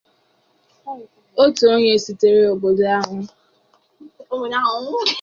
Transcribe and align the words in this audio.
otu 1.43 1.63
onye 1.73 1.93
sitere 2.03 2.39
obodo 2.53 2.83
ahụ 2.97 3.17